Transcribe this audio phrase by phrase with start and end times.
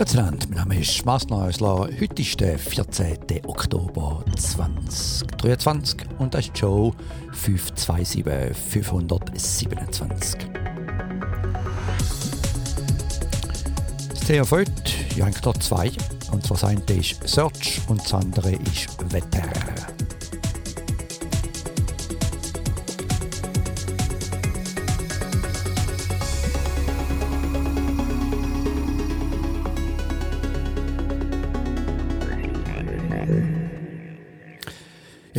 [0.00, 1.90] Grüezi mein Name ist Masner Häusler.
[2.00, 3.18] Heute ist der 14.
[3.44, 6.94] Oktober 2023 und das ist die Show
[7.32, 8.24] 527
[8.56, 10.40] 527.
[14.08, 14.72] Das Thema von heute,
[15.14, 15.92] ich habe hier zwei.
[16.32, 19.42] Und zwar das eine ist Search und das andere ist Wetter.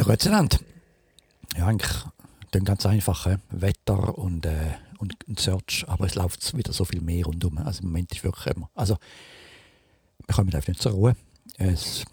[0.02, 0.26] Ja, Gott.
[1.56, 1.92] Ja, eigentlich
[2.50, 7.02] dann ganz einfach äh, Wetter und, äh, und, Search, aber es läuft wieder so viel
[7.02, 7.60] mehr rundum.
[7.60, 8.72] Also im Moment ist wirklich immer.
[8.74, 8.98] Also,
[10.26, 11.16] wir kommen einfach nicht zur Ruhe.
[11.60, 12.04] Es,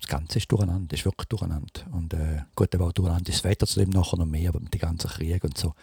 [0.00, 1.86] das Ganze ist durcheinander, ist wirklich durcheinander.
[1.90, 4.60] Und äh, gut, aber auch durcheinander ist das Wetter zu dem nachher noch mehr, aber
[4.60, 5.74] mit dem ganzen Krieg und so.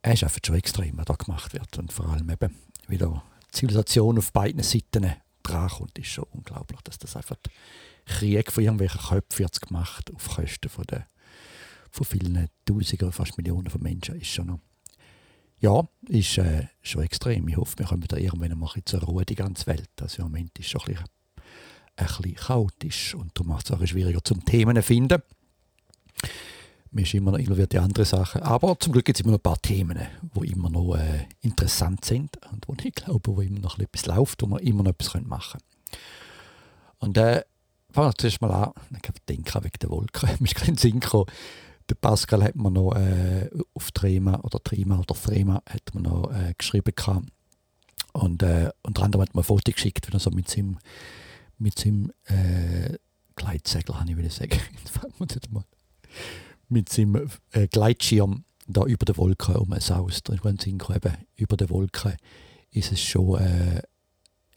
[0.00, 1.76] Es ist einfach schon extrem, was da gemacht wird.
[1.76, 2.54] Und vor allem eben
[2.86, 7.36] wieder Zivilisation auf beiden Seiten dran kommt, ist schon unglaublich, dass das einfach
[8.08, 11.06] Krieg von irgendwelchen Köpfen jetzt gemacht auf Kosten von, der,
[11.90, 14.20] von vielen Tausenden, fast Millionen von Menschen.
[14.20, 14.60] Ist schon noch,
[15.60, 17.46] ja, ist äh, schon extrem.
[17.48, 19.90] Ich hoffe, wir kommen wieder irgendwann mal zur Ruhe, die ganze Welt.
[20.00, 21.06] Also im Moment ist es schon ein bisschen,
[21.96, 25.22] ein bisschen chaotisch und darum macht es auch schwieriger zum Themen zu finden.
[26.90, 28.42] Man ist immer noch involviert in andere Sachen.
[28.42, 29.98] Aber zum Glück gibt es immer noch ein paar Themen,
[30.34, 34.42] die immer noch äh, interessant sind und wo ich glaube, wo immer noch etwas läuft,
[34.42, 36.02] wo man immer noch etwas machen können.
[37.00, 37.42] Und äh,
[37.92, 38.72] fangen wir zuerst mal an.
[38.92, 40.26] Ich denke wegen der Wolke.
[40.38, 41.26] Mir ist kein Sinn gekommen.
[41.88, 46.30] Der Pascal hat mir noch äh, auf Trema oder Trima oder Frema hat mir noch
[46.30, 47.26] äh, geschrieben gehabt.
[48.12, 50.78] Und äh, unter anderem hat mir ein Foto geschickt, wie er so mit seinem,
[51.56, 52.98] mit seinem äh,
[53.36, 54.60] Gleitsegel, habe ich will sagen.
[56.68, 60.28] mit seinem äh, Gleitschirm da über der Wolke um saust.
[60.28, 62.16] Ich bin eben über der Wolke
[62.70, 63.82] ist es schon äh,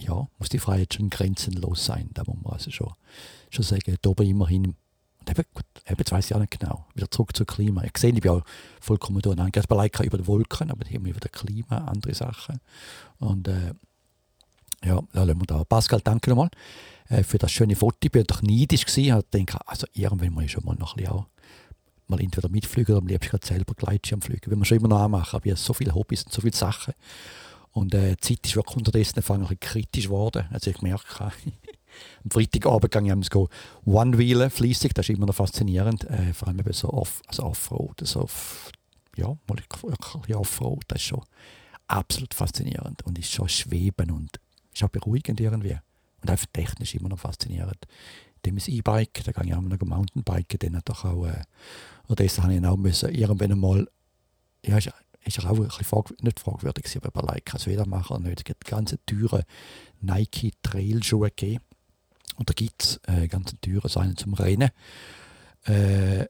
[0.02, 2.10] ja, muss die Freiheit schon grenzenlos sein.
[2.14, 2.94] Da muss man also schon,
[3.50, 4.76] schon sagen, da oben immerhin.
[5.20, 6.86] Und eben, gut, eben, jetzt weiss ich auch nicht genau.
[6.96, 7.84] Wieder zurück zum Klima.
[7.84, 8.44] Ich sehe, ich bin auch
[8.80, 9.60] vollkommen durcheinander.
[9.60, 12.60] Es bleibt über die Wolken, aber hier haben wir wieder Klima, andere Sachen.
[13.20, 13.74] Und äh,
[14.84, 15.64] ja, da lassen wir da.
[15.64, 16.50] Pascal, danke nochmal
[17.10, 17.98] äh, für das schöne Foto.
[18.02, 18.86] Ich war doch neidisch.
[18.98, 21.26] Ich denke, also irgendwann muss ich schon mal noch ein bisschen auch
[22.08, 24.52] mal entweder mitfliegen oder am liebsten selber Gleitschirm fliegen.
[24.52, 26.56] Wenn man schon immer noch anmachen, aber ich habe so viele Hobbys und so viele
[26.56, 26.94] Sachen.
[27.72, 30.46] Und äh, die Zeit ist wirklich unterdessen ein bisschen kritisch geworden.
[30.52, 31.24] Also ich merke,
[32.24, 33.50] am Freitagabend gehe ich go
[33.86, 36.04] One-Wheelen fließig, das ist immer noch faszinierend.
[36.06, 38.72] Äh, vor allem eben so off, also Offroad, so off,
[39.16, 41.24] ja, mal wirklich Offroad, das ist schon
[41.88, 44.40] absolut faszinierend und ist schon schweben und
[44.74, 45.78] ist auch beruhigend irgendwie.
[46.22, 47.88] Und einfach technisch immer noch faszinierend.
[48.46, 51.42] Dem ist E-Bike, da gehe ich auch noch Mountainbiken, dann doch auch, äh,
[52.08, 53.88] und das habe ich auch müssen, irgendwann einmal,
[54.66, 54.92] ja, ist
[55.24, 58.40] ist er auch ein frag nicht fragwürdig, aber bei Leica es wieder machen nicht.
[58.40, 59.46] Es gibt ganz teure
[60.00, 61.64] Nike Trail-Schuhe gegeben.
[62.38, 64.72] Und da gibt es äh, ganz teure so einen zum Rennen.
[65.66, 66.26] Äh,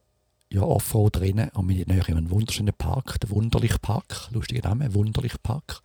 [0.51, 1.49] ja, Offroad-Rennen.
[1.49, 4.29] Und wir näher in einem wunderschönen Park, der Wunderlich Park.
[4.31, 5.81] Lustiger Name, Wunderlich Park.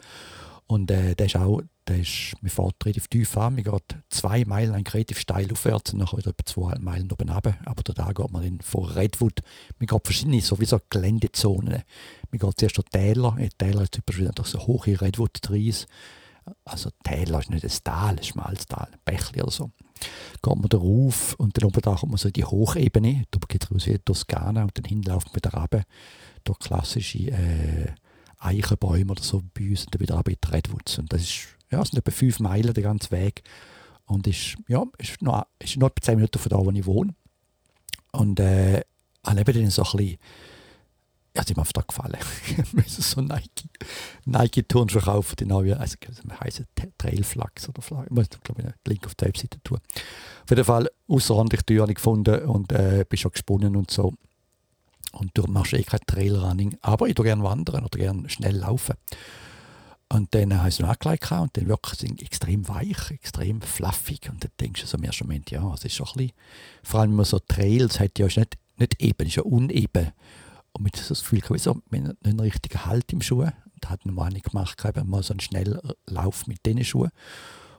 [0.68, 4.44] Und äh, der ist auch, der ist, man fährt relativ tief an, man geht zwei
[4.44, 7.54] Meilen lang relativ steil aufwärts und nachher wieder etwa zweieinhalb Meilen oben runter.
[7.64, 9.42] Aber da geht man dann vor Redwood,
[9.78, 11.82] man geht verschiedene sowieso Geländezonen.
[12.30, 15.86] Man geht zuerst durch Täler, in Täler ist typisch durch so hohe Redwood-Trees.
[16.64, 19.70] Also Täler ist nicht ein Tal, ein schmales Tal, ein Bächli oder so.
[20.42, 23.38] Geht man da rauf und dann oben da kommt man so in die Hochebene, da
[23.48, 25.82] geht es raus in Toskana und dann hinten läuft man wieder runter
[26.44, 27.94] durch klassische äh,
[28.46, 30.98] Eichenbäume oder so bei uns und dann wieder runter in die Redwoods.
[30.98, 33.42] Und das ist, ja, sind etwa fünf Meilen der ganze Weg
[34.06, 37.14] und ist, ja, ist noch, ist noch etwa zehn Minuten von da, wo ich wohne.
[38.12, 38.84] Und äh, eben
[39.26, 40.18] dann so ein bisschen
[41.36, 42.16] ja, sie mir oft gefallen.
[42.46, 43.68] ich müssen so Nike,
[44.24, 45.96] Nike Turnschuhe kaufen, die neue, also
[46.40, 48.06] heißen Trailflax oder Flax.
[48.06, 49.78] Ich muss glaube ich einen Link auf der Webseite tun.
[50.44, 54.14] Auf jeden Fall außerordentlich teuer gefunden und äh, bin schon gesponnen und so.
[55.12, 58.94] Und du machst eh kein Trailrunning, aber ich tue gerne wandern oder gerne schnell laufen.
[60.08, 64.28] Und dann habe ich es angelegt und dann wirklich sind extrem weich, extrem fluffig.
[64.30, 66.32] Und dann denkst du so im ersten Moment, ja, es ist schon ein bisschen,
[66.84, 70.12] vor allem wenn man so Trails hat, ja, ist nicht, nicht eben, ist ja uneben.
[70.72, 73.42] Und mit so das Gefühl, ich so, nicht einen richtigen Halt im Schuh.
[73.42, 77.10] Und hat noch nicht gemacht, mal so einen Schnelllauf mit diesen Schuhen.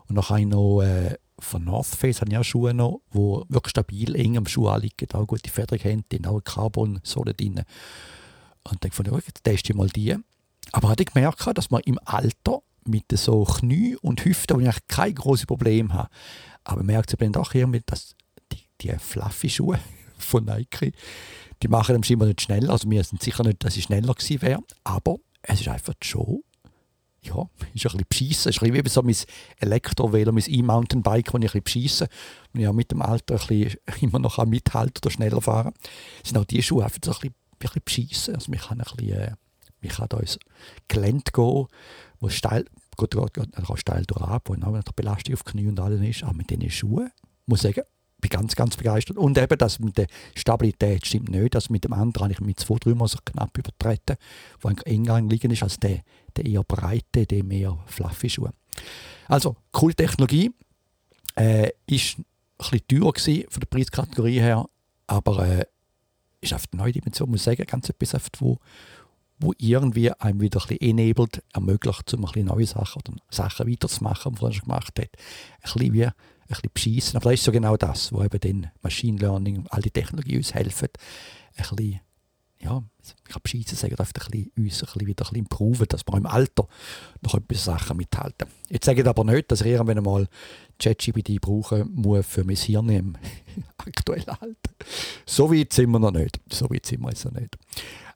[0.08, 4.38] Und noch äh, von North Face habe ich auch Schuhe noch, die wirklich stabil eng
[4.38, 7.63] am Schuh anliegen, auch gute Federung haben, die haben auch Carbon-Sohle drin.
[8.63, 10.16] Und dann fand ich, jetzt teste ich mal die.
[10.72, 14.68] Aber hatte ich gemerkt, dass man im Alter mit so Knie und Hüften, wo ich
[14.68, 16.10] eigentlich kein großes Problem habe,
[16.63, 18.16] aber merkt eben doch irgendwie, dass
[18.51, 19.80] die, die fluffy Schuhe
[20.18, 20.94] von Nike,
[21.63, 22.72] die machen dem scheinbar nicht schneller.
[22.72, 24.63] Also wir sind sicher nicht, dass ich schneller gewesen wäre.
[24.83, 26.44] Aber es ist einfach schon,
[27.28, 28.50] ja, ist ein bisschen beschissen.
[28.50, 29.16] Ist ein bisschen wie so mein
[29.60, 32.08] Elektrovelo, mein E-Mountainbike, das ich ein bisschen
[32.54, 35.74] und auch mit dem Alter ein bisschen immer noch mithalten oder schneller fahren
[36.24, 38.36] sind auch die Schuhe einfach so ein bisschen, bisschen beschissen.
[38.36, 39.36] Also man kann ein bisschen, äh,
[39.82, 40.40] man kann da ins
[40.88, 41.68] Gelände gehen,
[42.20, 42.66] wo steil,
[42.98, 46.34] geht, geht, geht, steil durchab, wo auch eine Belastung auf Knie und alles ist, aber
[46.34, 47.12] mit diesen Schuhen,
[47.46, 47.88] muss ich sagen,
[48.19, 49.18] bin ganz, ganz begeistert.
[49.18, 51.56] Und eben, das mit der Stabilität stimmt nicht.
[51.56, 54.18] Also mit dem anderen habe ich mit zwei, drei Mal so knapp übertreten,
[54.60, 56.02] wo eigentlich enger liegen ist als der,
[56.36, 58.52] der eher breite, der mehr fluffy Schuhe.
[59.28, 60.52] Also, coole Technologie.
[61.36, 62.25] Äh, ist ein
[62.58, 64.66] bisschen teurer gewesen von der Preiskategorie her,
[65.06, 65.66] aber äh,
[66.42, 68.58] ist auf der neue Dimension, muss ich sagen, ganz etwas, wo,
[69.40, 73.69] wo irgendwie einem wieder ein bisschen enabled, ermöglicht, um ein bisschen neue Sachen oder Sachen
[73.69, 75.10] weiterzumachen, die man schon gemacht hat.
[75.10, 76.08] Ein bisschen wie
[76.48, 77.18] bisschen beschissen.
[77.18, 80.38] Aber das ist so genau das, wo eben dann Machine Learning und all die Technologie
[80.38, 80.90] uns helfen,
[81.56, 82.00] ein bisschen,
[82.60, 82.84] ja,
[83.26, 86.06] ich kann beschissen sagen, einfach ein bisschen, uns ein bisschen wieder ein bisschen improven, dass
[86.08, 86.68] wir im Alter
[87.22, 88.48] noch bisschen Sachen mithalten.
[88.70, 90.28] Jetzt sage ich aber nicht, dass ich irgendwann mal
[90.80, 93.16] ChatGPT brauchen muss für mein Hirn im
[93.78, 94.72] aktuellen Alter.
[95.26, 96.40] So weit sind wir noch nicht.
[96.52, 97.58] So weit sind wir jetzt nicht.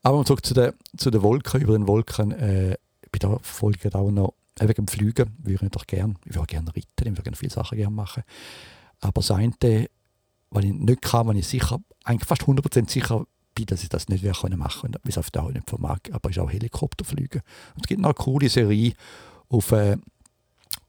[0.03, 1.61] Aber zurück zu den, zu den Wolken.
[1.61, 2.77] Über den Wolken äh,
[3.11, 4.33] bei der Folge auch noch
[4.67, 7.51] wegen dem Fliegen würde ich doch gerne, ich würde gerne reiten, ich würde gerne viele
[7.51, 8.23] Sachen gerne machen.
[8.99, 9.53] Aber das eine,
[10.49, 13.25] was ich nicht kann, was ich sicher, eigentlich fast 100% sicher
[13.55, 16.29] bin, dass ich das nicht machen können, weil ich es auf Dauer nicht vermag, aber
[16.29, 17.41] ist auch Helikopterfliegen.
[17.75, 18.93] Und es gibt noch eine coole Serie
[19.49, 19.97] auf, äh,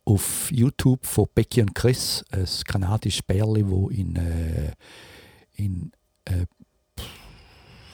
[0.04, 4.72] auf YouTube von Becky und Chris, ein kanadisches Bärli, wo in, äh,
[5.54, 5.92] in
[6.24, 6.46] äh,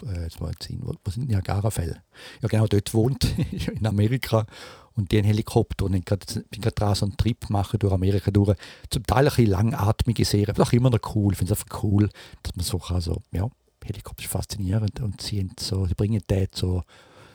[0.06, 2.02] äh, jetzt mal sehen, wo, wo sind Niagara-Fälle?
[2.42, 3.24] Ja, genau, dort wohnt,
[3.74, 4.46] in Amerika
[4.94, 8.30] und die einen Helikopter und ich bin gerade dran, so einen Trip machen durch Amerika
[8.30, 8.56] durch.
[8.90, 11.32] Zum Teil ein bisschen langatmige Serie, aber auch immer noch cool.
[11.32, 12.10] Ich finde es einfach cool,
[12.42, 13.48] dass man so kann, so, ja,
[13.84, 16.82] Helikopter ist faszinierend und sie, so, sie bringen den so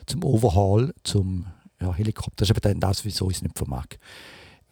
[0.06, 1.46] zum Overhaul, zum
[1.82, 2.46] ja, Helikopter.
[2.46, 3.86] Das ist eben das, wieso ich es nicht vermag.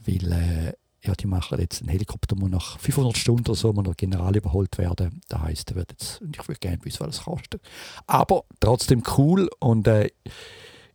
[0.06, 3.96] Weil, äh, ja, die machen jetzt einen Helikopter, der nach 500 Stunden oder so muss
[3.98, 5.22] General überholt werden.
[5.30, 7.62] Das heisst, wird jetzt, ich würde gerne wissen, was das kostet.
[8.06, 10.10] Aber trotzdem cool und äh,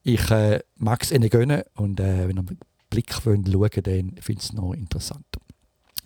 [0.02, 2.58] ich äh, mag es ihnen gönnen und äh, wenn ihr einen
[2.88, 5.26] Blick wollt, dann finde ich es noch interessant.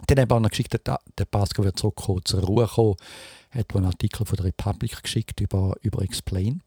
[0.07, 2.97] Dann habe ich auch noch geschickt, der, der Pascal wird zurückkommen, zur Ruhe kommen,
[3.51, 6.63] hat einen Artikel von der Republic geschickt über, über Explain.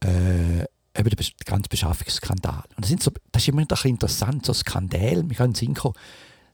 [0.00, 0.64] Äh,
[0.98, 2.64] eben der ganze Beschaffungsskandal.
[2.76, 5.28] Und das, sind so, das ist immer ein interessant, so Skandal.
[5.28, 5.94] Wir können kommen.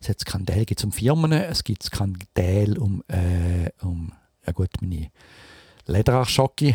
[0.00, 4.12] Es hat Skandale um Firmen, es gibt Skandale um, äh, um
[4.46, 5.10] ja gut, meine
[5.86, 6.74] Lederachschocke.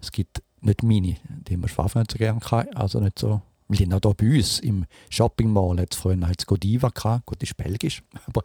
[0.00, 3.42] Es gibt nicht meine, die haben wir Schwafen nicht so gerne gehabt, also nicht so.
[3.68, 7.26] Wir sind auch hier bei uns im Shopping Mall, hat es früher hat's Godiva gehabt,
[7.26, 8.42] gut, ist belgisch, aber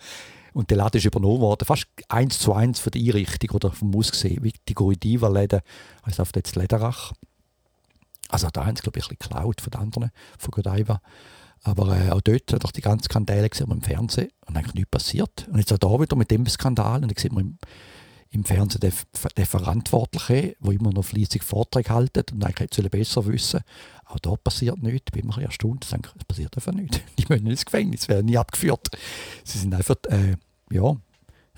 [0.54, 3.94] und der Laden ist übernommen worden, fast eins zu eins von der Einrichtung oder vom
[3.94, 5.60] Aussehen, wie die Godiva-Läden,
[6.04, 7.12] also auf jetzt Lederach.
[8.30, 11.01] Also da haben sie, glaube ich, ein geklaut von den anderen, von Godiva.
[11.63, 15.48] Aber äh, auch dort hat die ganzen Skandale gesehen im Fernsehen und eigentlich nichts passiert.
[15.50, 17.57] Und jetzt auch da wieder mit dem Skandal und dann sieht man
[18.30, 18.92] im Fernsehen der,
[19.38, 23.62] der Verantwortliche, der immer noch fleissig Vorträge halten und eigentlich sollen besser wissen.
[24.06, 25.12] Auch da passiert nichts.
[25.16, 25.86] Ich bin erstaunt.
[25.86, 27.00] Ich denke, es passiert einfach nichts.
[27.18, 28.89] Die müssen ins Gefängnis, werden nie abgeführt.
[29.44, 30.36] Sie sind einfach, äh,
[30.69, 30.95] ja,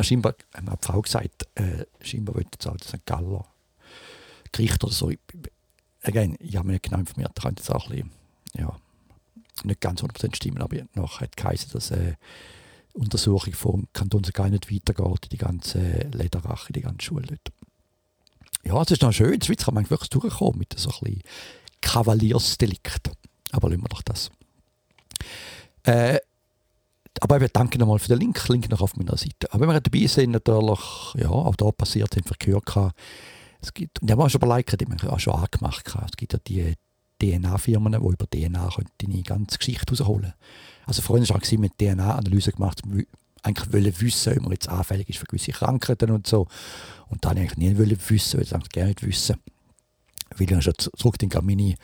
[0.02, 3.06] scheinbar, haben eine Frau gesagt, äh, scheinbar wollte jetzt auch St.
[3.06, 3.46] Galler
[4.52, 5.12] Gericht oder so.
[6.08, 8.12] Again, ich habe nicht genau informiert, da könnte jetzt auch ein bisschen,
[8.58, 8.76] ja,
[9.64, 12.14] nicht ganz 100% stimmen, aber noch hat geheißen, dass äh,
[12.94, 15.80] Untersuchung vom Kanton gar nicht weitergeht, die ganze
[16.12, 17.52] Lederrache, die ganze Schule dort.
[18.64, 21.00] Ja, es ist noch schön, in der Schweiz kann man wirklich durchkommen mit so ein
[21.00, 21.22] bisschen
[21.82, 23.12] Kavaliersdelikt.
[23.52, 24.30] Aber lassen wir doch das.
[25.84, 26.20] Äh,
[27.20, 29.52] aber ich danke nochmal für den Link, Link noch auf meiner Seite.
[29.52, 30.80] Aber wenn wir dabei sind, natürlich,
[31.16, 32.94] ja, auch da passiert, haben wir gehört,
[33.62, 36.74] es gibt, haben auch schon überlegt, die haben auch schon angemacht, es gibt ja die
[37.22, 40.34] DNA-Firmen, die über DNA deine ganze Geschichte rausholen.
[40.86, 42.82] Also vorhin war es mit DNA-Analyse gemacht,
[43.44, 46.48] eigentlich wollen wissen, ob man jetzt anfällig ist für gewisse Krankheiten und so.
[47.08, 49.38] Und dann eigentlich nie wissen, weil ich gerne nicht wissen.
[50.36, 51.76] Weil ich schon zurückdenke an meine,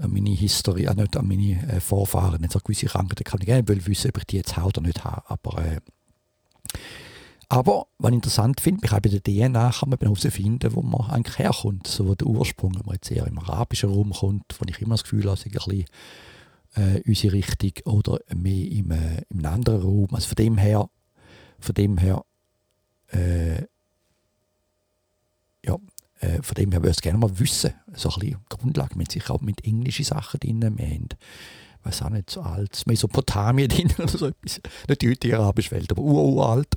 [0.00, 2.40] an meine Historie, auch nicht an meine äh, Vorfahren.
[2.40, 5.04] Nicht so gewisse Krankheiten kann ich gerne wissen, ob ich die jetzt habe oder nicht
[5.04, 5.22] habe.
[5.30, 5.80] Aber, äh,
[7.48, 11.10] aber was ich interessant finde, ich habe bei der DNA kann man herausfinden, wo man
[11.10, 11.86] eigentlich herkommt.
[11.86, 14.94] So wo der Ursprung, wenn man jetzt eher im arabischen Raum kommt, wo ich immer
[14.94, 15.84] das Gefühl habe, ein bisschen
[16.74, 20.08] äh, unsere Richtung oder mehr im, äh, im anderen Raum.
[20.12, 20.88] Also von dem her,
[21.58, 22.24] von dem her,
[23.12, 23.62] äh,
[25.64, 25.78] ja,
[26.20, 29.30] äh, von dem her würde ich gerne mal wissen, so ein bisschen Grundlage, mit sich
[29.30, 31.08] auch mit englischen Sachen drin, wir haben,
[31.84, 35.90] weiß auch nicht, so alt, Mesopotamien drin oder so etwas, nicht die heutige arabische Welt,
[35.90, 36.74] aber uralt.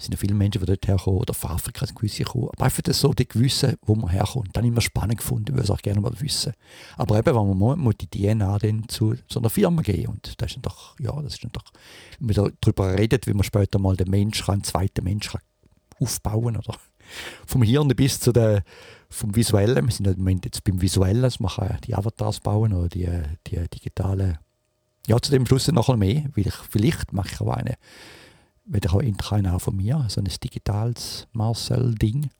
[0.00, 2.48] Es sind ja viele Menschen, die dort herkommen, oder von Afrika sind gewisse gekommen.
[2.56, 4.48] Aber einfach das so die Gewisse, wo man herkommt.
[4.54, 6.54] Dann immer spannend gefunden, würde es auch gerne mal wissen.
[6.96, 10.06] Aber eben, wenn man muss, die DNA dann zu so einer Firma gehen.
[10.06, 11.64] Und das ist doch, ja, das ist doch,
[12.18, 15.42] wenn man darüber redet, wie man später mal den Mensch einen zweiten Mensch kann
[16.00, 16.78] aufbauen oder
[17.46, 18.64] vom Hirn bis zu der,
[19.10, 19.84] vom Visuellen.
[19.84, 23.06] Wir sind im Moment jetzt beim Visuellen, also man die Avatars bauen oder die,
[23.48, 24.38] die digitalen.
[25.06, 27.76] Ja, zu dem Schluss noch mehr, weil ich, vielleicht mache ich auch eine
[28.72, 29.00] werde ich auch
[29.52, 32.30] auch von mir, so ein digitales Marcel-Ding.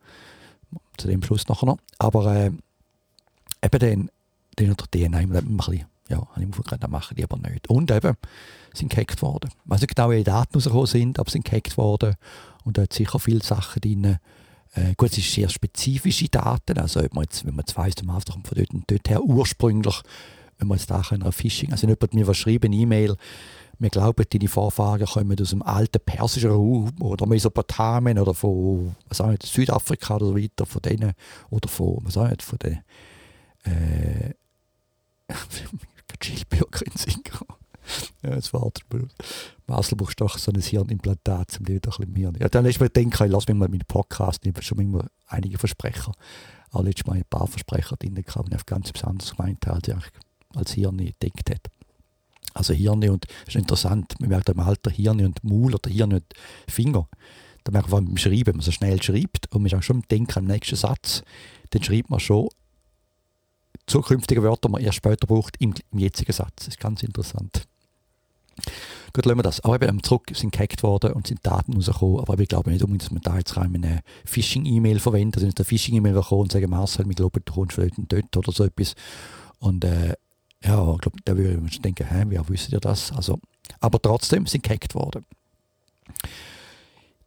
[0.97, 1.79] Zu dem Schluss nachher noch.
[1.99, 2.53] Aber äh,
[3.63, 4.11] eben den,
[4.59, 7.39] den oder den haben wir ein bisschen, ja, habe ich mir das machen die aber
[7.39, 7.69] nicht.
[7.69, 8.17] Und eben,
[8.75, 9.51] sind gehackt worden.
[9.65, 12.15] Ich weiß nicht genau, wie Daten rausgekommen sind, aber sind gehackt worden.
[12.65, 14.19] Und da hat sicher viele Sachen drin.
[14.75, 16.79] Äh, gut, es sind sehr spezifische Daten.
[16.79, 20.03] Also, ob man jetzt, wenn man jetzt weiss, man von dort, dort her ursprünglich,
[20.59, 23.17] wenn man jetzt da einer Phishing, also wenn jemand mir was schreibt, eine E-Mail,
[23.81, 29.21] wir glauben, deine Vorfahren kommen aus dem alten persischen Raum oder Mesopotamien oder von was
[29.21, 31.13] auch nicht, Südafrika oder so weiter, von denen,
[31.49, 32.81] oder von, was auch nicht, von den
[33.65, 34.35] äh,
[36.23, 37.57] Schildbürger in Singapur.
[38.23, 39.11] Ja, man.
[39.67, 42.41] Marcel brauchst doch so ein Hirnimplantat, um dir doch ein bisschen mehr.
[42.41, 45.07] Ja, dann lässt man denken, ich lasse mich mal meinen Podcast, ich habe schon immer
[45.27, 46.13] einige Versprecher,
[46.73, 49.89] auch letztes Mal ein paar Versprecher drin gehabt, die ich ganz besonders gemeint habe, als
[49.89, 51.71] ich als Hirn gedacht hätte.
[52.55, 56.17] Also Hirne und, das ist interessant, man merkt im Alter Hirne und Maul oder Hirne
[56.17, 56.25] und
[56.69, 57.09] Finger.
[57.65, 59.97] Da merkt man beim Schreiben, wenn man so schnell schreibt und man ist auch schon
[59.97, 61.23] am Denken am nächsten Satz,
[61.71, 62.49] dann schreibt man schon
[63.87, 66.53] zukünftige Wörter, die man erst später braucht, im, im, jetzigen Satz.
[66.57, 67.67] Das ist ganz interessant.
[69.13, 69.61] Gut, lassen wir das.
[69.61, 72.21] Aber eben zurück sind gehackt worden und sind Daten rausgekommen.
[72.21, 75.37] Aber ich glaube nicht unbedingt, dass man da jetzt rein eine Phishing-E-Mail verwendet.
[75.37, 78.53] Also, wenn eine Phishing-E-Mail kommt und sagen, Marcel, wir glauben, du kommst vielleicht dort oder
[78.53, 78.95] so etwas.
[79.59, 80.15] Und äh,
[80.65, 83.13] ja, ich glaube, da würde man denken, hä, wer wüsste ihr das?
[83.13, 83.41] Also,
[83.81, 85.25] aber trotzdem sind gehackt worden.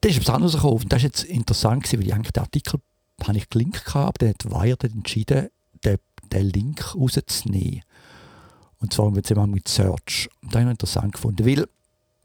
[0.02, 0.86] Das ist etwas anderes gekommen.
[0.90, 2.80] Das ist jetzt interessant weil ich den Artikel
[3.26, 5.50] habe ich gelinkt gehabt, dann hat Wired entschieden,
[5.84, 5.98] den,
[6.32, 7.82] den Link rauszunehmen.
[8.80, 10.30] Und zwar mit, mit Search.
[10.42, 11.68] Und das habe ich interessant gefunden, weil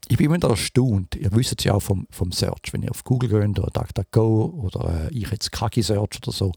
[0.09, 1.15] ich bin immer erstaunt.
[1.15, 2.73] Ihr wisst es ja auch vom, vom Search.
[2.73, 6.51] Wenn ihr auf Google geht oder DuckDuckGo oder äh, ich jetzt Kaki Search oder so,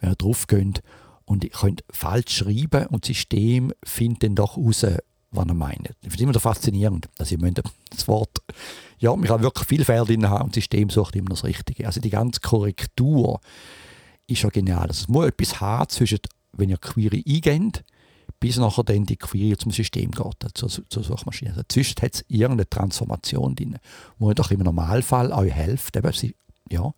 [0.00, 0.82] wenn ihr drauf geht
[1.24, 4.86] und ihr könnt falsch schreiben und das System findet dann doch raus,
[5.30, 5.88] was ihr meint.
[6.02, 7.38] Ich finde es immer faszinierend, dass ihr
[7.90, 8.42] das Wort,
[8.98, 11.86] ja, man kann wirklich viel Fehler drin haben und das System sucht immer das Richtige.
[11.86, 13.40] Also die ganze Korrektur
[14.26, 14.88] ist ja genial.
[14.88, 16.18] Also es muss etwas haben zwischen,
[16.52, 17.84] wenn ihr Query eingebt,
[18.40, 21.50] bis nachher dann die Query zum System geht, zur, zur Suchmaschine.
[21.50, 23.78] Also dazwischen hat es irgendeine Transformation drin,
[24.18, 26.12] wo ihr doch im Normalfall euch hilft, eben,
[26.70, 26.92] ja,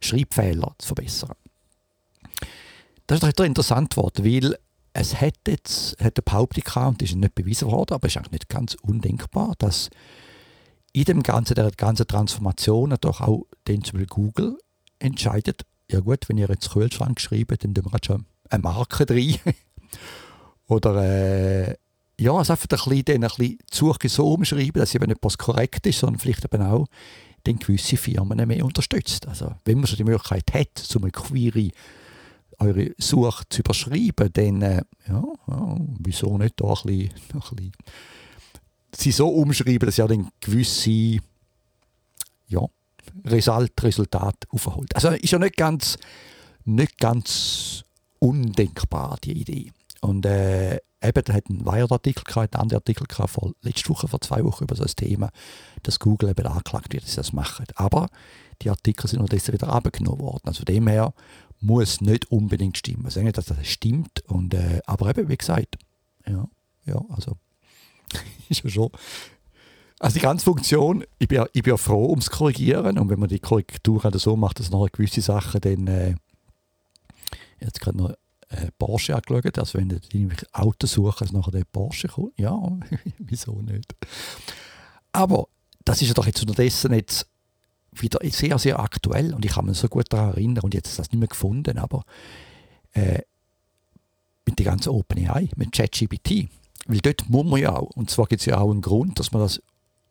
[0.00, 1.36] Schreibfehler zu verbessern.
[3.20, 4.56] Das ist doch interessant geworden, weil
[4.94, 8.32] es hat jetzt eine Behauptung gehabt, und ist nicht bewiesen worden, aber es ist eigentlich
[8.32, 9.90] nicht ganz undenkbar, dass
[10.94, 14.58] in dem ganzen, der ganzen Transformation doch auch den zum Beispiel Google
[14.98, 19.36] entscheidet, ja gut, wenn ihr jetzt Kühlschrank schreibt, dann tun wir schon eine Marke drin.
[20.68, 21.76] Oder äh,
[22.18, 26.18] ja, also einfach ein bisschen, ein bisschen so umschreiben, dass eben etwas korrekt ist, sondern
[26.18, 26.86] vielleicht eben auch
[27.46, 29.28] den gewisse Firmen mehr unterstützt.
[29.28, 31.72] Also wenn man schon die Möglichkeit hat, so eine Query
[32.62, 37.72] eure Suche zu überschreiben, dann äh, ja, ja, wieso nicht da ein bisschen, ein bisschen
[38.94, 41.18] sie so umschreiben, dass ihr dann gewisse
[42.48, 42.60] ja,
[43.24, 44.94] Result, Resultat aufholt.
[44.94, 45.98] Also ist ja nicht ganz,
[46.64, 47.84] nicht ganz
[48.18, 49.72] undenkbar, die Idee.
[50.00, 54.44] Und äh, eben, da hat ein Wired-Artikel ein anderer Artikel vor, letzte Woche, vor zwei
[54.44, 55.30] Wochen über so ein Thema,
[55.82, 57.66] dass Google eben angeklagt wird, dass sie das machen.
[57.76, 58.08] Aber
[58.62, 60.42] die Artikel sind unterdessen wieder abgenommen worden.
[60.44, 61.12] Also von dem her
[61.62, 63.06] muss nicht unbedingt stimmen.
[63.06, 65.76] Ich sage dass das stimmt, und, äh, aber eben, wie gesagt,
[66.26, 66.48] ja,
[66.86, 67.36] ja also
[68.48, 68.90] ist ja schon.
[69.98, 73.28] Also die ganze Funktion, ich bin, ich bin ja froh ums Korrigieren und wenn man
[73.28, 76.14] die Korrektur halt so macht, dass nachher gewisse Sachen dann, äh,
[77.60, 78.10] jetzt gerade noch
[78.48, 82.60] äh, Porsche angeschaut, also wenn du irgendwelche Autos suchst, dass nachher der Porsche kommt, ja,
[83.18, 83.94] wieso nicht.
[85.12, 85.46] Aber
[85.84, 87.28] das ist ja doch jetzt unterdessen jetzt
[87.92, 89.34] wieder sehr, sehr aktuell.
[89.34, 90.64] Und ich kann mich so gut daran erinnern.
[90.64, 92.04] Und jetzt ist das nicht mehr gefunden, aber
[92.92, 93.20] äh,
[94.46, 96.48] mit der ganzen OpenAI, mit ChatGPT,
[96.86, 99.32] weil dort muss man ja auch, und zwar gibt es ja auch einen Grund, dass
[99.32, 99.62] man das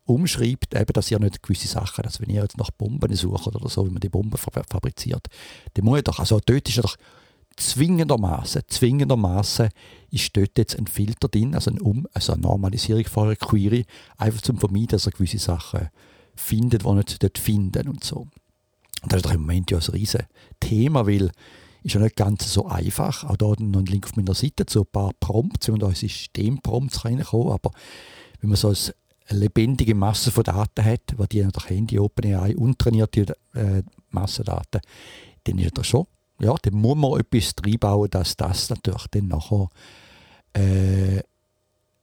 [0.06, 3.70] umschreibt, eben, dass ihr nicht gewisse Sachen, dass wenn ihr jetzt nach Bomben sucht oder
[3.70, 5.28] so, wie man die Bomben fabriziert,
[5.74, 6.98] dann muss ich doch, also dort ist ja doch
[7.58, 9.70] zwingendermaßen, zwingendermaßen
[10.10, 13.86] ist dort jetzt ein Filter drin, also, ein um, also eine Normalisierung von eurer Query,
[14.18, 15.90] einfach zum Vermeiden, dass ihr gewisse Sachen
[16.36, 18.28] findet, die nicht dort finden und so.
[19.02, 20.28] Und das ist doch im Moment ja ein riesiges
[20.60, 21.32] Thema, weil
[21.84, 23.24] ist ja nicht ganz so einfach.
[23.24, 25.88] Auch da noch ein Link auf meiner Seite zu ein paar Prompts, wenn man da
[25.90, 27.54] in Systemprompts reinkommen.
[27.54, 27.72] Aber
[28.40, 28.78] wenn man so ein
[29.32, 34.82] eine lebendige Masse von Daten hat, die die natürlich Handy, OpenAI, untrainierte äh, Massendaten,
[35.44, 36.06] dann ist das schon,
[36.40, 39.70] ja, dann muss man etwas reinbauen, dass das natürlich dann nachher
[40.54, 41.22] äh,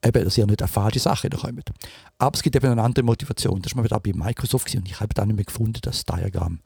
[0.04, 1.70] eben, dass ihr nicht eine falsche Sache kommt.
[2.18, 3.62] Aber es gibt eben eine andere Motivation.
[3.62, 6.60] Das war mal bei Microsoft und ich habe da nicht mehr gefunden, das Diagramm.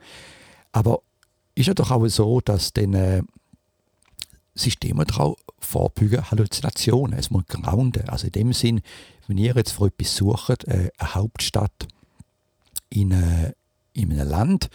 [0.72, 1.00] Aber
[1.54, 3.22] ist ja doch auch so, dass dann äh,
[4.54, 7.18] Systeme auch vorbeugen Halluzinationen.
[7.18, 8.08] Es muss grounden.
[8.08, 8.80] Also in dem Sinn,
[9.26, 11.88] wenn ihr jetzt für etwas sucht, äh, eine Hauptstadt
[12.90, 13.52] in, äh,
[13.92, 14.70] in einem Land,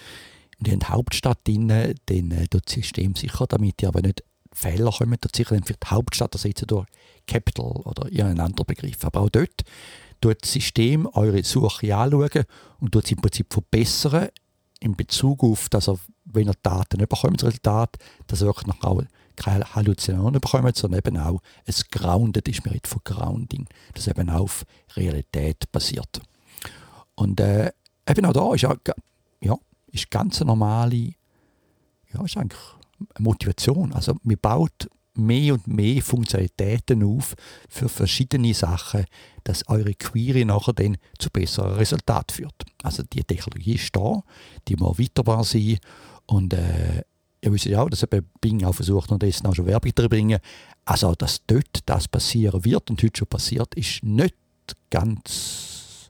[0.59, 4.91] und ihr habt Hauptstadt drin, dann äh, das System sicher, damit ihr aber nicht Fehler
[4.91, 6.87] kommen, dort sicher dann für die Hauptstadt ersetzen durch
[7.27, 9.03] Capital oder irgendein anderer Begriff.
[9.03, 9.63] Aber auch dort
[10.21, 12.45] tut das System eure Suche anschauen
[12.79, 14.29] und tut es im Prinzip verbessern
[14.79, 18.83] in Bezug auf, dass ihr, wenn ihr Daten bekommt, das Resultat, dass ihr wirklich noch
[18.83, 19.01] auch
[19.35, 22.65] keine Halluzinationen bekommt, sondern eben auch es grounded ist.
[22.65, 24.65] Wir reden von Grounding, das eben auf
[24.95, 26.19] Realität basiert.
[27.15, 27.71] Und äh,
[28.07, 28.75] eben auch da ist ja,
[29.41, 29.55] ja
[29.91, 31.13] ist ganz normale,
[32.13, 32.59] ja, ist eigentlich
[33.19, 33.93] Motivation.
[33.93, 37.35] Also man baut mehr und mehr Funktionalitäten auf
[37.69, 39.05] für verschiedene Sachen,
[39.43, 42.63] dass eure Query nachher dann zu besseren Resultaten führt.
[42.83, 44.23] Also die Technologie ist da,
[44.67, 45.77] die muss weiterbar sein
[46.25, 47.03] und äh,
[47.41, 50.09] ihr wisst ja auch, dass eben Bing auch versucht, und das auch schon Werbung zu
[50.09, 50.39] bringen.
[50.85, 54.35] Also, dass dort das passieren wird und heute schon passiert, ist nicht
[54.89, 56.09] ganz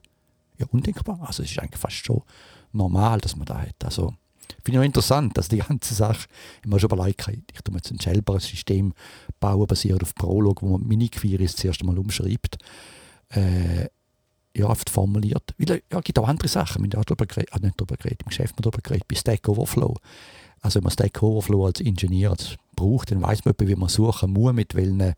[0.58, 1.20] ja, undenkbar.
[1.22, 2.22] Also, es ist eigentlich fast schon
[2.72, 3.84] normal, dass man da hat.
[3.84, 4.14] Also,
[4.64, 6.28] finde ich auch interessant, dass die ganze Sache,
[6.62, 8.92] ich habe schon überlegt, ich tue jetzt ein selber System
[9.40, 12.58] bauen, basiert auf Prolog, wo man Mini-Queries zuerst einmal umschreibt.
[13.30, 13.88] Äh,
[14.56, 15.54] ja, oft formuliert.
[15.58, 17.96] Weil, ja, es gibt auch andere Sachen, wir haben auch darüber geredet, äh, nicht darüber
[17.96, 19.94] geredet, im Geschäft darüber geredet, bei Stack Overflow.
[20.60, 22.36] Also wenn man Stack Overflow als Ingenieur
[22.74, 25.14] braucht, dann weiß man, wie man suchen muss, mit welchen,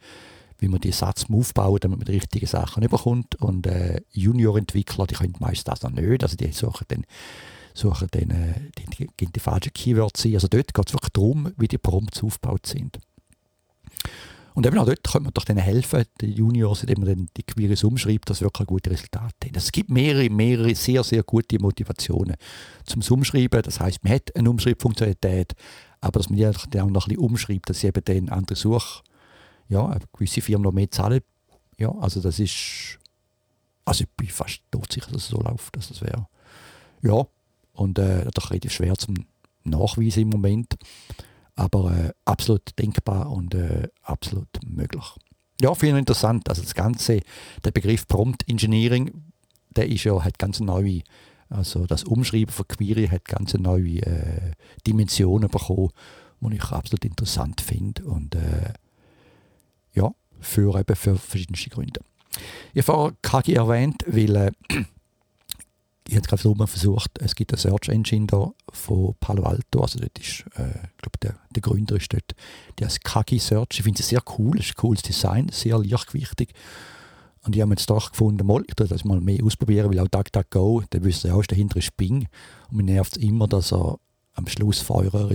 [0.59, 3.37] wie man die Satz aufbauen, damit man die richtigen Sachen bekommt.
[3.37, 6.23] Und äh, Junior-Entwickler, die können meist das noch nicht.
[6.23, 7.07] Also die suchen dann,
[7.75, 10.35] suchen dann äh, die, die, die falschen Keywords ein.
[10.35, 12.99] Also dort geht es wirklich darum, wie die Prompts aufgebaut sind.
[14.55, 17.45] Und eben auch dort könnte man doch denen helfen, den Juniors, indem man dann die
[17.45, 19.55] Queries umschreibt, dass wirklich gute Resultate haben.
[19.55, 22.37] Es gibt mehrere, mehrere sehr, sehr gute Motivationen
[22.85, 23.63] zum Umschreiben.
[23.63, 25.55] Das heißt, man hat eine Umschreibfunktionalität,
[26.01, 29.03] aber dass man die auch noch ein bisschen umschreibt, dass sie eben dann andere Such,
[29.69, 31.21] ja, gewisse Firmen noch mehr zahlen.
[31.79, 32.99] Ja, also das ist,
[33.85, 36.27] also ich bin fast sicher, dass es so läuft, dass das wäre.
[37.03, 37.27] Ja,
[37.73, 39.15] und äh, doch relativ schwer zum
[39.65, 40.77] Nachweisen im Moment
[41.61, 45.05] aber äh, absolut denkbar und äh, absolut möglich.
[45.61, 46.49] Ja, ich interessant.
[46.49, 47.21] Also das Ganze,
[47.63, 49.11] der Begriff Prompt Engineering,
[49.69, 51.03] der ist ja, hat ganz neue,
[51.51, 54.53] also das Umschreiben von Query hat ganz neue äh,
[54.87, 55.91] Dimensionen bekommen,
[56.41, 58.73] die ich absolut interessant finde und äh,
[59.93, 62.01] ja, für eben für verschiedenste Gründe.
[62.73, 64.53] Ich habe vorher KG erwähnt, weil äh,
[66.11, 70.01] ich habe gerade mal versucht, es gibt eine Search Engine da von Palo Alto, also
[70.01, 72.35] dort ist, äh, ich der, der Gründer ist dort,
[72.79, 73.79] der heißt Kagi Search.
[73.79, 76.53] Ich finde es sehr cool, es ist ein cooles Design, sehr leichtgewichtig.
[77.43, 80.83] Und ich habe jetzt doch gefunden, mal, ich das mal mehr ausprobieren, weil auch DuckDuckGo,
[80.93, 82.27] der wüsste ja auch, dahinter ist Bing.
[82.71, 83.99] Und mir nervt es immer, dass er
[84.35, 85.29] am Schluss von euren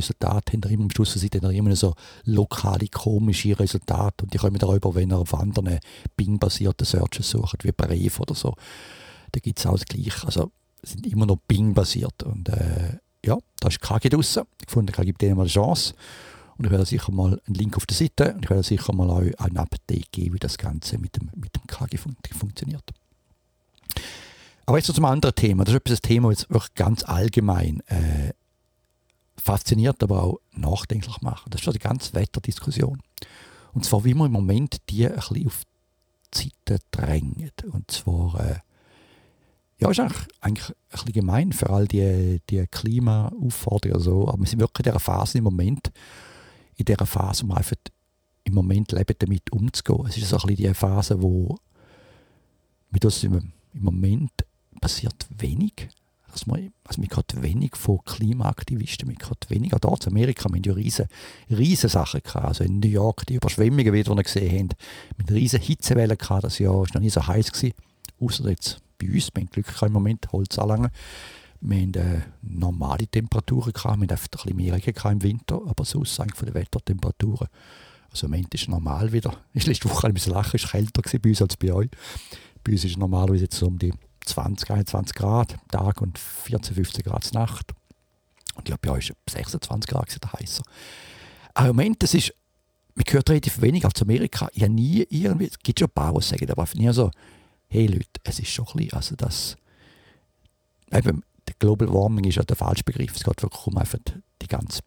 [0.50, 4.94] hinter ihm, am Schluss sieht er immer so lokale, komische Resultate und die kommen darüber,
[4.94, 5.80] wenn er auf anderen
[6.18, 8.56] Bing-basierten Searches sucht, wie Brave oder so.
[9.32, 10.26] Da gibt es auch das Gleiche.
[10.26, 10.52] Also
[10.86, 12.24] sind immer noch Bing-basiert.
[12.24, 14.44] Und äh, ja, da ist KG draussen.
[14.64, 15.94] Ich fand, ich gebe denen mal eine Chance.
[16.58, 19.10] Und ich werde sicher mal einen Link auf der Seite und ich werde sicher mal
[19.10, 22.94] auch ein Update geben, wie das Ganze mit dem, mit dem KG fun funktioniert.
[24.66, 25.66] Aber jetzt zum anderen Thema.
[25.66, 28.34] Das ist etwas, das Thema, das wirklich ganz allgemein äh,
[29.38, 31.54] fasziniert, aber auch nachdenklich macht.
[31.54, 33.02] Das ist die ganze Wetterdiskussion.
[33.74, 35.64] Und zwar, wie man im Moment die ein bisschen auf
[36.34, 37.64] die Seite drängt.
[37.66, 38.60] Und zwar äh,
[39.78, 44.02] ja, ist eigentlich, eigentlich ein bisschen gemein für all die, die Klimaaufforderungen.
[44.02, 44.28] So.
[44.28, 45.92] Aber wir sind wirklich in dieser Phase im Moment,
[46.78, 47.76] in dieser Phase, um einfach
[48.46, 50.06] im Moment leben, damit umzugehen.
[50.08, 51.58] Es ist so ein bisschen die Phase, wo
[52.90, 54.32] mit uns im, im Moment
[54.80, 55.90] passiert wenig.
[56.32, 60.50] Also man, also man hat wenig von Klimaaktivisten, man hat wenig, auch dort in Amerika,
[60.52, 60.74] wir ja
[61.50, 62.46] riesen Sachen gehabt.
[62.46, 64.70] Also in New York, die Überschwemmungen, wie wir gesehen haben,
[65.18, 67.74] mit riesen Hitzewellen gehabt, das Jahr war noch nie so heiß gewesen,
[68.20, 70.90] außer jetzt bei uns, wir haben Glück im Moment, Holz anlangen.
[71.62, 75.86] Wir haben äh, normale Temperaturen gehabt, wir hatten ein bisschen mehr Regen im Winter, aber
[75.86, 77.48] sonst eigentlich von den Wettertemperaturen.
[78.12, 79.36] Also im Moment ist normal wieder.
[79.54, 81.90] Ich letzte Woche ein bisschen lachen, es war kälter bei uns als bei euch.
[82.64, 83.94] Bei uns ist es normalerweise jetzt um die
[84.26, 87.74] 20, 21 Grad Tag und 14, 15 Grad Nacht.
[88.56, 90.08] Und ja, bei euch ist es 26 Grad
[90.40, 90.64] heißer.
[91.54, 92.34] Aber im Moment, das ist,
[92.96, 94.50] man hört relativ wenig aus Amerika.
[94.54, 97.12] Ich nie irgendwie, es gibt schon ein paar, die sagen, aber nie so,
[97.76, 99.58] hey Leute, es ist schon ein bisschen, also das,
[100.92, 103.16] eben, der Global Warming ist ja der falsche Begriff.
[103.16, 104.00] Es geht wirklich um einfach
[104.42, 104.82] die ganze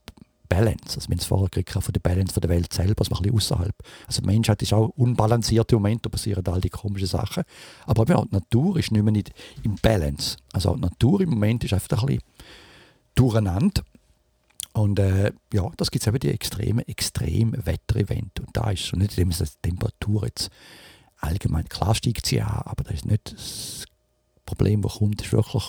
[0.48, 0.96] Balance.
[0.96, 3.36] Also wir haben es vorher gekriegt von der Balance der Welt selber, also ein bisschen
[3.36, 3.74] außerhalb.
[4.06, 7.44] Also die Menschheit ist auch unbalanciert im Moment, da passieren all die komischen Sachen.
[7.84, 10.38] Aber ja, die Natur ist nicht mehr nicht im Balance.
[10.52, 12.22] Also die Natur im Moment ist einfach ein bisschen
[13.14, 13.82] durcheinander.
[14.72, 18.40] Und äh, ja, das gibt es eben die extremen Extremwetterevents.
[18.40, 20.50] Und da ist schon nicht, indem die Temperatur jetzt
[21.18, 23.84] allgemein, klar steigt sie an, aber das ist nicht das
[24.46, 25.64] Problem, das kommt, ist wirklich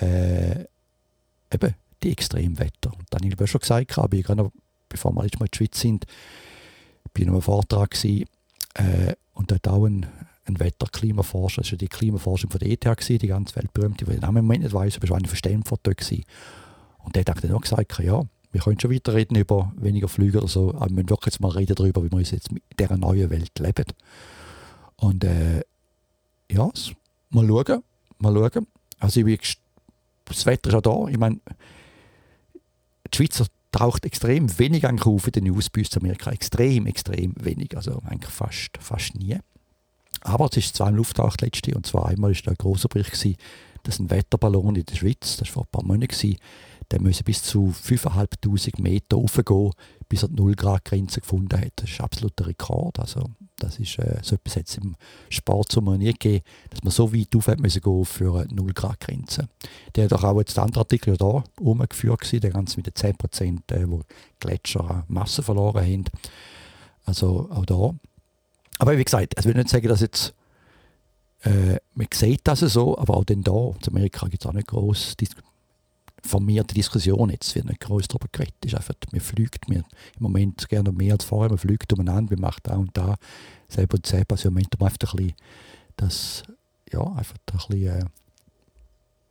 [0.00, 0.64] äh,
[1.52, 2.92] eben die Extremwetter.
[2.92, 4.50] Und dann habe ich schon gesagt, habe ich gerade
[4.88, 6.04] bevor wir jetzt mal in die Schweiz sind,
[7.14, 8.26] bin ich noch einem Vortrag gewesen,
[8.74, 10.06] äh, und dort auch ein,
[10.44, 14.20] ein Wetterklimaforscher, das war die Klimaforschung von der ETH, gewesen, die ganz weltberühmte, die ich
[14.20, 15.96] den im Moment nicht weiss, aber es war einer von Stanford dort.
[15.96, 16.24] Gewesen.
[16.98, 20.38] Und der hat dann auch gesagt, ja, wir können schon weiter reden über weniger Flüge
[20.38, 22.60] oder so, aber wir müssen wirklich jetzt mal reden darüber, wie wir uns jetzt in
[22.78, 23.84] dieser neuen Welt leben.
[25.00, 25.62] Und äh,
[26.50, 26.70] ja,
[27.30, 27.82] mal schauen,
[28.18, 28.66] mal schauen.
[28.98, 29.58] Also ich
[30.26, 31.10] das Wetter ist auch da.
[31.10, 31.40] Ich meine,
[33.12, 36.30] die Schweizer taucht extrem wenig eigentlich auf in den News bei uns Amerika.
[36.30, 37.76] Extrem, extrem wenig.
[37.76, 39.38] Also eigentlich fast, fast nie.
[40.20, 43.36] Aber es ist zweimal auftaucht letzte und zwar einmal ist da ein großer Bericht gewesen,
[43.84, 46.36] dass ein Wetterballon in der Schweiz, das war vor ein paar Monaten, gewesen,
[46.90, 49.72] der müsse bis zu 5'500 Meter raufgehen,
[50.10, 51.72] bis er die 0 Grad Grenze gefunden hat.
[51.76, 52.98] Das ist absoluter Rekord.
[52.98, 53.30] Also
[53.60, 54.96] das ist äh, so etwas jetzt im
[55.28, 59.00] Sport so nie gegeben, dass man so weit auf müssen gehen für eine 0 Grad
[59.00, 59.48] Grenze.
[59.94, 63.72] Der hat auch jetzt der andere Artikel da umgeführt der ganze mit den 10 Prozent,
[63.72, 64.02] äh, wo
[64.40, 66.04] Gletscher Masse verloren haben.
[67.04, 67.94] Also auch da.
[68.78, 70.34] Aber wie gesagt, ich will nicht sagen, dass jetzt
[71.42, 74.68] äh, man sieht das so, aber auch denn da, in Amerika gibt es auch nicht
[74.68, 75.16] groß
[76.22, 78.54] formierte Diskussion jetzt, wird nicht groß darüber geredet.
[78.64, 79.84] ist einfach, man fliegt mir im
[80.22, 83.16] Moment gerne mehr als vorher, man fliegt umeinander, man macht da und da,
[83.68, 84.32] selber und selber.
[84.34, 85.32] Also im Moment einfach ein bisschen,
[85.96, 86.42] das,
[86.92, 88.04] ja, einfach ein bisschen, äh,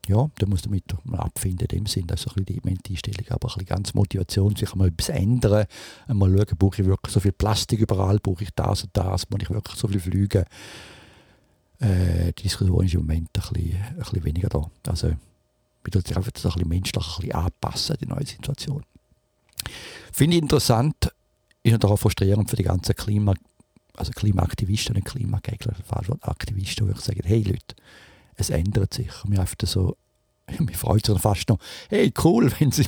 [0.08, 3.25] ja, da muss damit mal abfinden, in dem Sinn, das ist ein bisschen die Einstellung,
[3.30, 5.67] aber ein bisschen ganz Motivation, sich mal etwas ändern,
[6.08, 9.41] einmal schauen, brauche ich wirklich so viel Plastik überall, brauche ich das und das, muss
[9.41, 10.45] ich wirklich so viel fliegen.
[11.80, 14.69] Äh, die Diskussion ist im Moment ein bisschen, ein bisschen weniger da.
[14.88, 15.13] Also,
[15.84, 18.84] man tut sich einfach das ein bisschen menschlich ein bisschen anpassen, die neue Situation.
[20.12, 21.12] Finde ich interessant,
[21.63, 23.34] ist natürlich auch frustrierend für die ganzen Klima,
[23.96, 25.76] also Klimaaktivisten und Klimagegner,
[26.22, 27.76] Aktivisten, die sagen, hey Leute,
[28.36, 29.12] es ändert sich.
[29.26, 29.98] mir einfach so,
[30.60, 32.88] mich freut es fast noch, hey cool, wenn sie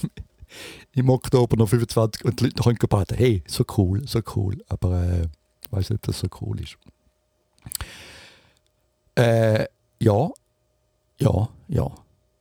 [0.94, 3.18] im Oktober noch 25 und die Leute noch baden.
[3.18, 4.62] Hey, so cool, so cool.
[4.68, 5.28] Aber äh,
[5.64, 6.78] ich weiß nicht, ob das so cool ist.
[9.16, 9.66] Äh,
[10.00, 10.30] ja,
[11.20, 11.92] ja, ja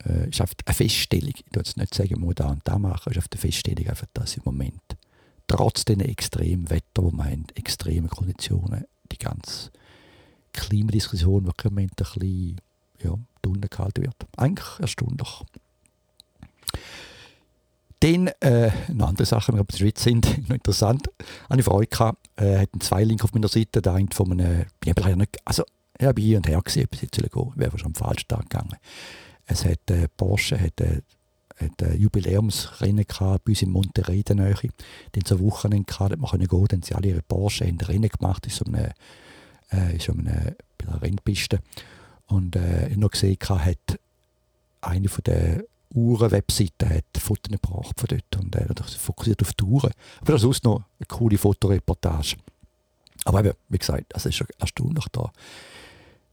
[0.04, 1.34] äh, ist einfach eine Feststellung.
[1.34, 3.88] Ich würde jetzt nicht sagen, man muss da und da machen, ist einfach eine Feststellung,
[3.88, 4.96] einfach, dass im Moment
[5.46, 9.70] trotz den extremen Wetter, wo man haben, extremen Konditionen, die ganze
[10.52, 12.60] Klimadiskussion wirklich im Moment ein bisschen
[13.02, 14.16] ja, gehalten wird.
[14.36, 15.42] Eigentlich erstaunlich.
[18.00, 21.10] Dann äh, eine andere Sache, wenn wir in der Schweiz sind, noch interessant.
[21.48, 23.82] Eine Freude gehabt, äh, hatten zwei Links auf meiner Seite.
[23.82, 25.64] Der eine von einem, ich habe leider nicht, also
[25.98, 28.76] ich habe hin und her gesehen, bis jetzt gehen, wäre schon am falschen Tag gegangen.
[29.50, 31.02] Es hat äh, Porsche hat, äh,
[31.56, 34.54] hat ein Jubiläumsrennen gehabt, bei uns in Monterrey in der Nähe.
[35.26, 38.52] So Wochenende gehabt, man konnte gehen, dann sind alle ihre Porsche haben Rennen gemacht in
[38.52, 38.92] so einer,
[39.72, 41.60] äh, in so einer, bei einer Rennpiste.
[42.26, 43.98] Und äh, ich noch gesehen, hat
[44.82, 49.90] eine von der Uhren-Webseiten hat Fotos gebracht von dort und äh, fokussiert auf die Uhren.
[50.20, 52.36] Aber das ist noch eine coole Fotoreportage.
[53.24, 55.32] Aber eben, wie gesagt, das ist schon erstaunlich da.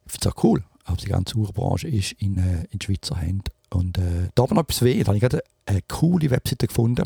[0.05, 3.51] Ich finde es auch cool aber die ganze Uhrenbranche ist in, äh, in Schweizer Händen.
[3.69, 7.05] Und äh, da aber noch etwas weh, da habe ich gerade eine coole Webseite gefunden,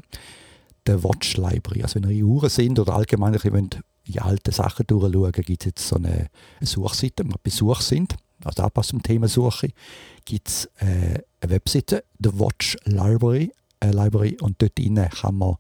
[0.86, 1.84] der Watch Library.
[1.84, 5.88] Also wenn ihr in Uhren sind oder allgemein in alte Sachen durchschauen, gibt es jetzt
[5.88, 6.28] so eine,
[6.60, 9.70] eine Suchseite, wenn wir Besuch sind, also auch zum Thema Suche,
[10.26, 15.56] gibt es äh, eine Webseite, der Watch Library, äh, Library und dort kann man,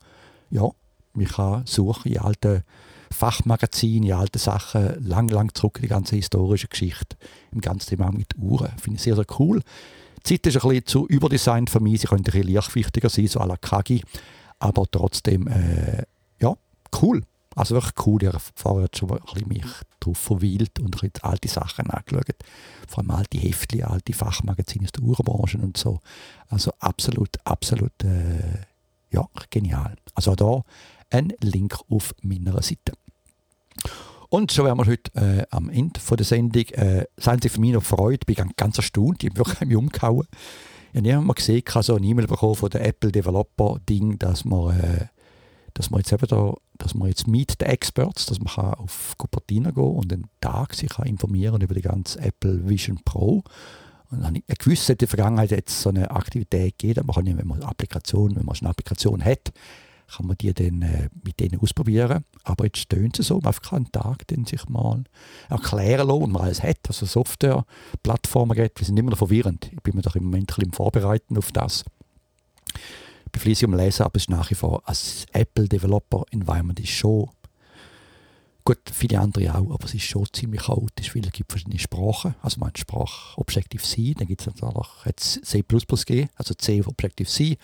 [0.49, 0.69] ja,
[1.13, 2.63] man kann suchen in alten
[3.11, 7.17] Fachmagazin, in alten Sachen, lang, lang zurück, die ganze historische Geschichte
[7.51, 8.71] im ganzen Thema mit Uhren.
[8.77, 9.61] Finde ich sehr, sehr cool.
[10.25, 13.27] Die Zeit ist ein bisschen zu überdesignt für mich, sie könnte ein bisschen leichtwichtiger sein,
[13.27, 14.03] so à la Kagi,
[14.59, 16.03] aber trotzdem, äh,
[16.39, 16.55] ja,
[17.01, 17.23] cool.
[17.55, 19.65] Also wirklich cool, ich vorher schon ein bisschen mich
[19.99, 22.35] drauf verweilt und ein bisschen alte Sachen angeschaut.
[22.87, 25.99] Vor allem alte Heftchen, alte Fachmagazine aus der Uhrenbranche und so.
[26.47, 28.65] Also absolut, absolut, äh,
[29.11, 29.97] ja, genial.
[30.15, 30.63] Also auch da
[31.09, 32.93] ein Link auf meiner Seite.
[34.29, 36.63] Und so wären wir heute äh, am Ende von der Sendung.
[36.69, 39.75] Äh, seien Sie für mich noch Freude, ich bin ganz erstaunt, ich bin wirklich mich
[39.75, 40.27] umgehauen.
[40.93, 44.17] Ich habe niemand mal gesehen, ich so eine E-Mail bekommen von der Apple Developer Ding,
[44.19, 45.07] dass man, äh,
[45.73, 49.15] dass man jetzt eben da dass man jetzt Meet the Experts, dass man kann auf
[49.17, 53.43] Cupertino gehen und einen Tag sich kann informieren über die ganze Apple Vision Pro.
[54.09, 57.47] Und dann ich gewusst, in der Vergangenheit jetzt so eine Aktivität gegeben, man kann wenn
[57.47, 59.53] man eine Applikation, wenn man eine Applikation hat,
[60.15, 62.25] kann man die dann äh, mit denen ausprobieren.
[62.43, 65.03] Aber jetzt stehen sie so, man einfach einen Tag den sich mal
[65.49, 66.79] erklären lassen und man alles hat.
[66.87, 69.69] Also Software-Plattformen geht, die sind immer noch verwirrend.
[69.71, 71.83] Ich bin mir doch im Moment ein bisschen Vorbereiten auf das.
[73.25, 76.79] Ich bin fließig am Lesen, aber es ist nach wie vor als Apple Developer Environment
[76.79, 77.29] ist schon
[78.63, 82.35] Gut, viele andere auch, aber es ist schon ziemlich chaotisch, weil es gibt verschiedene Sprachen.
[82.43, 87.57] Also man hat Sprache Objective-C, dann gibt es natürlich C++ gegeben, also C auf Objective-C,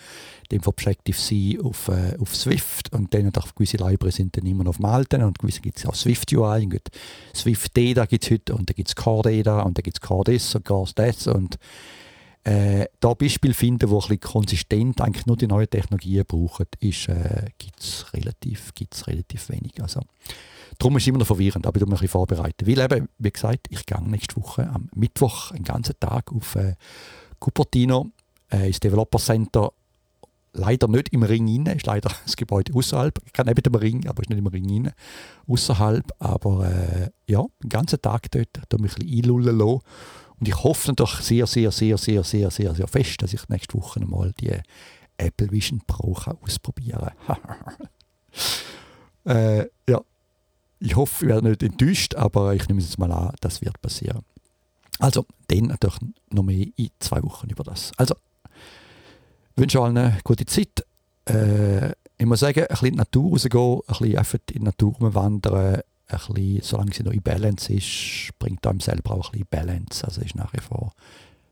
[0.48, 4.64] dann von Objective-C auf, äh, auf Swift und dann auch gewisse Libraries sind dann immer
[4.64, 6.90] noch auf dem Alten und gewisse gibt es auch Swift-UI und
[7.32, 10.64] Swift-Data gibt es heute und dann gibt es Core-Data und dann gibt es Core-This und
[10.64, 11.58] Core-Das und
[12.42, 17.50] äh, da Beispiel finden, wo ein bisschen konsistent eigentlich nur die neuen Technologien brauchen, äh,
[17.58, 18.72] gibt es relativ,
[19.06, 19.80] relativ wenig.
[19.80, 20.00] Also,
[20.78, 22.66] Darum ist es immer noch verwirrend, aber ich mich ein vorbereiten.
[22.66, 26.74] Weil eben, wie gesagt, ich gehe nächste Woche am Mittwoch einen ganzen Tag auf äh,
[27.40, 28.10] Cupertino
[28.52, 29.72] äh, ins Developer Center.
[30.52, 33.18] Leider nicht im Ring rein, ist leider das Gebäude außerhalb.
[33.24, 34.92] Ich kann neben dem Ring, aber ist nicht im Ring rein.
[35.46, 39.80] Außerhalb, aber äh, ja, den ganzen Tag dort, da mich ein bisschen einlullen lassen.
[40.40, 43.74] Und ich hoffe natürlich sehr, sehr, sehr, sehr, sehr, sehr, sehr fest, dass ich nächste
[43.74, 44.52] Woche mal die
[45.16, 47.38] Apple Vision Pro ausprobieren kann.
[49.36, 50.00] äh, ja,
[50.80, 53.80] ich hoffe, ich werde nicht enttäuscht, aber ich nehme es jetzt mal an, das wird
[53.80, 54.22] passieren.
[54.98, 55.98] Also, dann natürlich
[56.30, 57.92] noch mehr in zwei Wochen über das.
[57.96, 58.14] Also,
[59.54, 60.84] ich wünsche allen eine gute Zeit.
[61.28, 64.64] Äh, ich muss sagen, ein bisschen in die Natur rausgehen, ein bisschen einfach in die
[64.64, 69.32] Natur wandern, ein bisschen, solange sie noch in Balance ist, bringt einem selber auch ein
[69.32, 70.04] bisschen Balance.
[70.04, 70.92] Also ist nach wie vor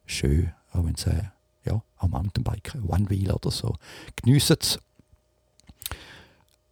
[0.07, 1.23] schön, auch wenn es äh,
[1.65, 3.75] ja, am Mountainbike, One-Wheel oder so.
[4.17, 4.79] Geniessen es.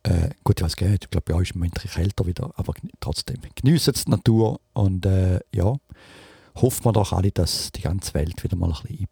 [0.04, 1.04] Äh, gut, was geht.
[1.04, 3.40] Ich glaube, bei euch ist es Moment kälter wieder, aber trotzdem.
[3.54, 5.74] Geniessen die Natur und äh, ja,
[6.56, 9.08] hoffen wir doch alle, dass die ganze Welt wieder mal ein bisschen in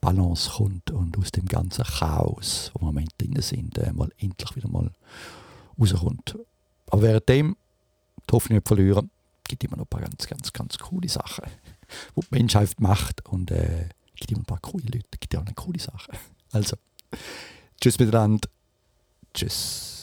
[0.00, 4.10] Balance kommt und aus dem ganzen Chaos, wo wir im Moment drin sind, äh, mal
[4.18, 4.90] endlich wieder mal
[5.78, 6.38] rauskommt.
[6.88, 7.56] Aber währenddem
[8.28, 9.10] die Hoffnung nicht verlieren,
[9.44, 11.44] gibt immer noch ein paar ganz, ganz, ganz coole Sachen,
[12.16, 15.54] die die Menschheit macht und äh, gibt immer ein paar coole Leute, gibt auch eine
[15.54, 16.12] coole Sache.
[16.52, 16.76] Also,
[17.80, 18.48] tschüss miteinander,
[19.34, 19.95] tschüss.